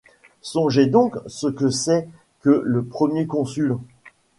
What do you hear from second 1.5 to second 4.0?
c'est que le Premier Consul.